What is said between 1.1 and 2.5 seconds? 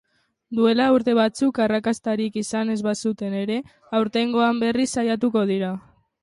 batzuk arrakastarik